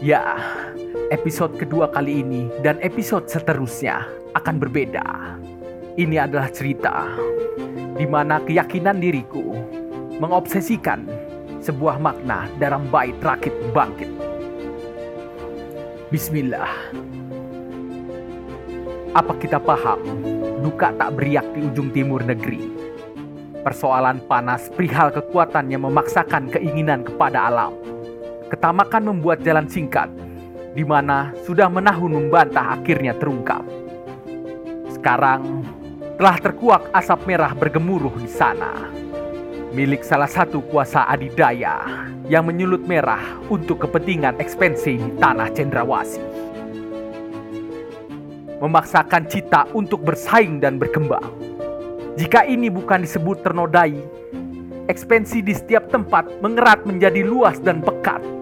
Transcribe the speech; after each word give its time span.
Ya, 0.00 0.40
episode 1.12 1.60
kedua 1.60 1.92
kali 1.92 2.24
ini 2.24 2.48
dan 2.64 2.80
episode 2.80 3.28
seterusnya 3.28 4.08
akan 4.32 4.56
berbeda. 4.56 5.36
Ini 6.00 6.24
adalah 6.24 6.48
cerita 6.48 7.04
di 8.00 8.08
mana 8.08 8.40
keyakinan 8.40 8.96
diriku 8.96 9.52
mengobsesikan 10.16 11.04
sebuah 11.60 12.00
makna 12.00 12.48
dalam 12.56 12.88
bait 12.88 13.12
rakit 13.20 13.52
bangkit. 13.76 14.08
Bismillah. 16.08 16.72
Apa 19.12 19.36
kita 19.36 19.60
paham 19.60 20.00
duka 20.64 20.96
tak 20.96 21.20
beriak 21.20 21.44
di 21.52 21.68
ujung 21.68 21.92
timur 21.92 22.24
negeri? 22.24 22.72
Persoalan 23.60 24.24
panas 24.24 24.72
perihal 24.72 25.12
kekuatannya 25.12 25.76
memaksakan 25.76 26.48
keinginan 26.48 27.04
kepada 27.04 27.52
alam 27.52 27.99
Ketamakan 28.50 29.14
membuat 29.14 29.46
jalan 29.46 29.70
singkat, 29.70 30.10
di 30.74 30.82
mana 30.82 31.30
sudah 31.46 31.70
menahun 31.70 32.10
membantah 32.10 32.74
akhirnya 32.74 33.14
terungkap. 33.14 33.62
Sekarang 34.90 35.62
telah 36.18 36.36
terkuak 36.42 36.90
asap 36.90 37.30
merah 37.30 37.54
bergemuruh 37.54 38.10
di 38.18 38.26
sana, 38.26 38.90
milik 39.70 40.02
salah 40.02 40.26
satu 40.26 40.66
kuasa 40.66 41.06
adidaya 41.06 41.86
yang 42.26 42.42
menyulut 42.42 42.82
merah 42.90 43.22
untuk 43.46 43.86
kepentingan 43.86 44.42
ekspansi 44.42 44.98
di 44.98 45.10
tanah 45.22 45.48
cendrawasi. 45.54 46.22
Memaksakan 48.58 49.30
cita 49.30 49.70
untuk 49.78 50.02
bersaing 50.02 50.58
dan 50.58 50.76
berkembang. 50.76 51.38
Jika 52.18 52.44
ini 52.50 52.66
bukan 52.66 53.06
disebut 53.06 53.46
ternodai, 53.46 54.19
ekspansi 54.90 55.46
di 55.46 55.54
setiap 55.54 55.86
tempat 55.88 56.42
mengerat 56.42 56.82
menjadi 56.82 57.22
luas 57.22 57.62
dan 57.62 57.78
pekat 57.78 58.40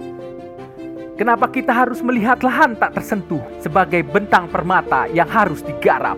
Kenapa 1.18 1.50
kita 1.50 1.74
harus 1.74 1.98
melihat 1.98 2.46
lahan 2.46 2.78
tak 2.78 2.94
tersentuh 2.94 3.42
sebagai 3.58 4.06
bentang 4.06 4.46
permata 4.46 5.10
yang 5.10 5.26
harus 5.26 5.66
digarap? 5.66 6.14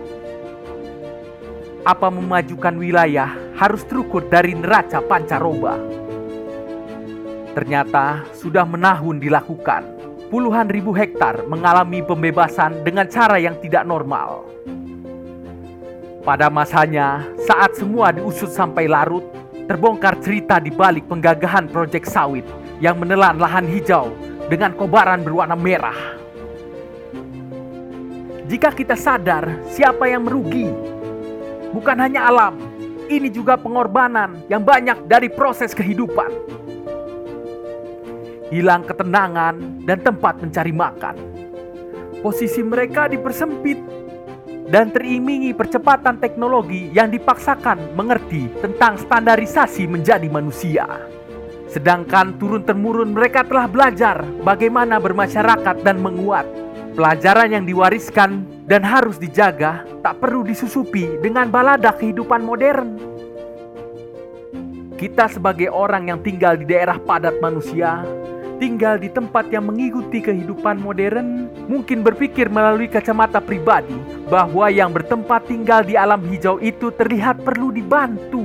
Apa 1.88 2.12
memajukan 2.12 2.76
wilayah 2.76 3.32
harus 3.56 3.80
terukur 3.88 4.28
dari 4.28 4.52
neraca 4.52 5.00
pancaroba? 5.00 5.80
Ternyata 7.56 8.28
sudah 8.36 8.68
menahun 8.68 9.24
dilakukan. 9.24 9.88
Puluhan 10.28 10.68
ribu 10.68 10.92
hektar 10.92 11.48
mengalami 11.48 12.04
pembebasan 12.04 12.84
dengan 12.84 13.08
cara 13.08 13.40
yang 13.40 13.56
tidak 13.56 13.88
normal. 13.88 14.44
Pada 16.20 16.52
masanya, 16.52 17.24
saat 17.48 17.72
semua 17.72 18.12
diusut 18.12 18.52
sampai 18.52 18.84
larut, 18.84 19.24
terbongkar 19.70 20.18
cerita 20.18 20.58
di 20.58 20.74
balik 20.74 21.06
penggagahan 21.06 21.70
proyek 21.70 22.02
sawit 22.02 22.42
yang 22.82 22.98
menelan 22.98 23.38
lahan 23.38 23.70
hijau 23.70 24.10
dengan 24.50 24.74
kobaran 24.74 25.22
berwarna 25.22 25.54
merah. 25.54 25.94
Jika 28.50 28.74
kita 28.74 28.98
sadar 28.98 29.46
siapa 29.70 30.10
yang 30.10 30.26
merugi, 30.26 30.66
bukan 31.70 32.02
hanya 32.02 32.26
alam, 32.26 32.58
ini 33.06 33.30
juga 33.30 33.54
pengorbanan 33.54 34.42
yang 34.50 34.66
banyak 34.66 35.06
dari 35.06 35.30
proses 35.30 35.70
kehidupan. 35.70 36.34
Hilang 38.50 38.82
ketenangan 38.90 39.86
dan 39.86 40.02
tempat 40.02 40.42
mencari 40.42 40.74
makan. 40.74 41.14
Posisi 42.26 42.58
mereka 42.66 43.06
dipersempit 43.06 43.78
dan 44.70 44.94
terimingi 44.94 45.50
percepatan 45.50 46.22
teknologi 46.22 46.94
yang 46.94 47.10
dipaksakan 47.10 47.98
mengerti 47.98 48.46
tentang 48.62 48.94
standarisasi 48.96 49.90
menjadi 49.90 50.30
manusia. 50.30 50.86
Sedangkan 51.66 52.38
turun-temurun 52.38 53.14
mereka 53.14 53.42
telah 53.42 53.66
belajar 53.66 54.22
bagaimana 54.46 55.02
bermasyarakat 55.02 55.82
dan 55.82 55.98
menguat. 55.98 56.46
Pelajaran 56.90 57.54
yang 57.54 57.64
diwariskan 57.66 58.42
dan 58.66 58.82
harus 58.82 59.18
dijaga 59.18 59.86
tak 60.02 60.18
perlu 60.18 60.42
disusupi 60.42 61.18
dengan 61.22 61.46
balada 61.50 61.94
kehidupan 61.94 62.42
modern. 62.42 62.98
Kita 64.98 65.30
sebagai 65.30 65.70
orang 65.70 66.10
yang 66.10 66.20
tinggal 66.20 66.58
di 66.58 66.66
daerah 66.66 66.98
padat 66.98 67.38
manusia, 67.40 68.02
tinggal 68.60 69.00
di 69.00 69.08
tempat 69.08 69.48
yang 69.48 69.72
mengikuti 69.72 70.20
kehidupan 70.20 70.76
modern, 70.76 71.48
mungkin 71.64 72.04
berpikir 72.04 72.52
melalui 72.52 72.92
kacamata 72.92 73.40
pribadi 73.40 73.96
bahwa 74.28 74.68
yang 74.68 74.92
bertempat 74.92 75.48
tinggal 75.48 75.80
di 75.80 75.96
alam 75.96 76.20
hijau 76.28 76.60
itu 76.60 76.92
terlihat 76.92 77.40
perlu 77.40 77.72
dibantu. 77.72 78.44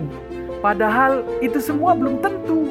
Padahal 0.64 1.22
itu 1.44 1.60
semua 1.60 1.92
belum 1.92 2.24
tentu. 2.24 2.64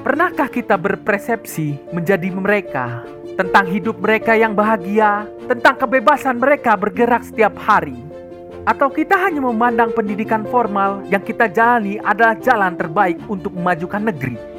Pernahkah 0.00 0.48
kita 0.48 0.80
berpersepsi 0.80 1.92
menjadi 1.92 2.32
mereka 2.32 3.04
tentang 3.36 3.68
hidup 3.68 4.00
mereka 4.00 4.32
yang 4.32 4.56
bahagia, 4.56 5.28
tentang 5.44 5.76
kebebasan 5.76 6.40
mereka 6.40 6.72
bergerak 6.74 7.22
setiap 7.28 7.52
hari? 7.60 8.00
Atau 8.64 8.88
kita 8.88 9.14
hanya 9.20 9.44
memandang 9.44 9.92
pendidikan 9.92 10.48
formal 10.48 11.04
yang 11.12 11.20
kita 11.20 11.46
jalani 11.52 12.00
adalah 12.00 12.34
jalan 12.40 12.74
terbaik 12.74 13.20
untuk 13.28 13.52
memajukan 13.52 14.08
negeri? 14.08 14.57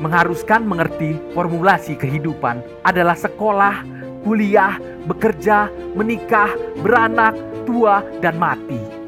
Mengharuskan 0.00 0.64
mengerti 0.64 1.12
formulasi 1.36 1.94
kehidupan 1.94 2.64
adalah 2.88 3.14
sekolah, 3.14 3.84
kuliah, 4.24 4.80
bekerja, 5.04 5.68
menikah, 5.92 6.50
beranak, 6.80 7.36
tua, 7.68 8.00
dan 8.24 8.40
mati 8.40 9.00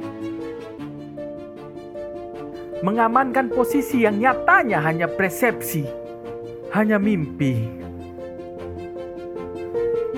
mengamankan 2.83 3.47
posisi 3.47 4.03
yang 4.03 4.19
nyatanya 4.19 4.83
hanya 4.83 5.07
persepsi, 5.07 5.87
hanya 6.75 6.99
mimpi. 6.99 7.71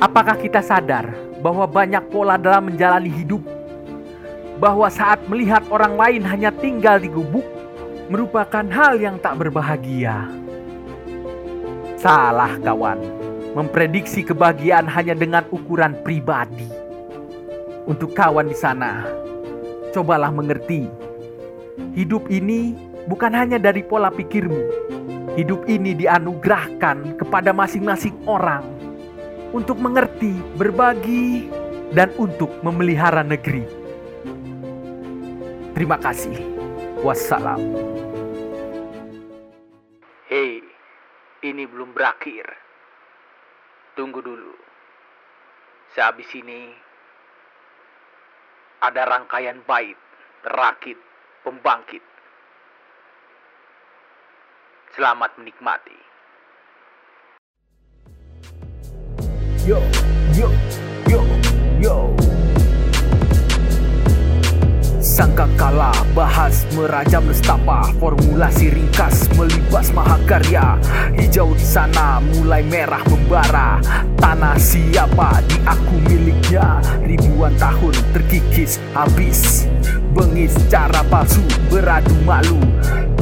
Apakah 0.00 0.40
kita 0.40 0.64
sadar 0.64 1.12
bahwa 1.44 1.68
banyak 1.68 2.08
pola 2.08 2.40
dalam 2.40 2.72
menjalani 2.72 3.12
hidup? 3.12 3.44
Bahwa 4.56 4.88
saat 4.88 5.20
melihat 5.28 5.60
orang 5.68 6.00
lain 6.00 6.22
hanya 6.24 6.48
tinggal 6.56 6.96
di 6.96 7.12
gubuk 7.12 7.44
merupakan 8.08 8.64
hal 8.72 8.96
yang 8.96 9.20
tak 9.20 9.36
berbahagia. 9.36 10.43
Salah 12.04 12.60
kawan, 12.60 13.00
memprediksi 13.56 14.20
kebahagiaan 14.20 14.84
hanya 14.84 15.16
dengan 15.16 15.48
ukuran 15.48 15.96
pribadi. 16.04 16.68
Untuk 17.88 18.12
kawan 18.12 18.52
di 18.52 18.56
sana, 18.56 19.08
cobalah 19.96 20.28
mengerti 20.28 20.84
Hidup 21.94 22.30
ini 22.30 22.74
bukan 23.06 23.32
hanya 23.34 23.58
dari 23.58 23.80
pola 23.82 24.10
pikirmu. 24.12 24.62
Hidup 25.34 25.64
ini 25.64 25.94
dianugerahkan 25.94 27.18
kepada 27.18 27.56
masing-masing 27.56 28.14
orang 28.28 28.62
untuk 29.56 29.78
mengerti, 29.78 30.34
berbagi, 30.60 31.48
dan 31.96 32.12
untuk 32.20 32.50
memelihara 32.62 33.24
negeri. 33.26 33.66
Terima 35.72 35.98
kasih. 35.98 36.36
Wassalam. 37.02 37.58
Belum 41.74 41.90
berakhir. 41.90 42.46
Tunggu 43.98 44.22
dulu. 44.22 44.54
Sehabis 45.98 46.30
ini 46.38 46.70
ada 48.78 49.02
rangkaian 49.10 49.58
bait 49.66 49.98
rakit 50.46 50.98
pembangkit. 51.42 52.02
Selamat 54.94 55.34
menikmati. 55.34 55.98
Yo, 59.66 59.82
yo, 60.38 60.48
yo, 61.10 61.20
yo. 61.82 62.23
Sangka 65.14 65.46
kalah 65.54 65.94
bahas 66.10 66.66
merajam 66.74 67.22
nestapa. 67.30 67.86
Formulasi 68.02 68.74
ringkas 68.74 69.30
melibas 69.38 69.94
mahakarya. 69.94 70.74
Hijau 71.14 71.54
di 71.54 71.62
sana 71.62 72.18
mulai 72.18 72.66
merah 72.66 72.98
membara. 73.06 73.78
Tanah 74.18 74.58
siapa? 74.58 75.38
Di 75.46 75.62
aku 75.62 76.02
miliknya. 76.10 76.82
Ribuan 77.06 77.54
tahun 77.62 77.94
terkikis 78.10 78.82
habis. 78.90 79.70
Bengis 80.18 80.50
cara 80.66 81.06
palsu 81.06 81.46
beradu 81.70 82.18
malu. 82.26 82.58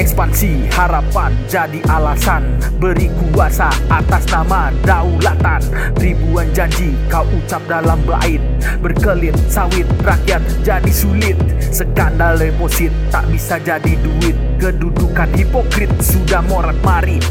Ekspansi 0.00 0.72
harapan 0.72 1.36
jadi 1.44 1.84
alasan. 1.92 2.56
Beri 2.80 3.12
kuasa 3.20 3.68
atas 3.92 4.24
nama 4.32 4.72
daulatan. 4.88 5.60
Ribuan 6.00 6.48
janji 6.56 6.96
kau 7.12 7.28
ucap 7.36 7.60
dalam 7.68 8.00
bait. 8.08 8.40
Berkelit 8.80 9.36
sawit 9.52 9.84
rakyat 10.00 10.40
jadi 10.64 10.88
sulit 10.88 11.36
Skandal 11.72 12.36
deposit 12.36 12.92
tak 13.08 13.24
bisa 13.32 13.56
jadi 13.56 13.96
duit. 14.04 14.36
Kedudukan 14.60 15.32
hipokrit 15.32 15.90
sudah 15.98 16.44
morat 16.46 16.76
marit 16.86 17.24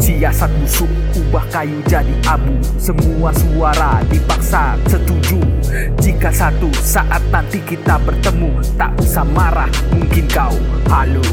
Siasat 0.00 0.48
busuk 0.62 0.88
ubah 1.18 1.42
kayu 1.50 1.82
jadi 1.90 2.14
abu. 2.30 2.54
Semua 2.78 3.34
suara 3.34 3.98
dipaksa 4.06 4.78
setuju. 4.86 5.42
Jika 5.98 6.30
satu 6.30 6.70
saat 6.78 7.20
nanti 7.34 7.58
kita 7.66 7.98
bertemu 7.98 8.62
Tak 8.78 8.94
usah 9.02 9.26
marah 9.26 9.68
mungkin 9.90 10.22
kau 10.30 10.54
halu 10.86 11.24